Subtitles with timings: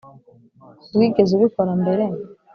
[0.97, 2.03] wigeze ubikora mbere?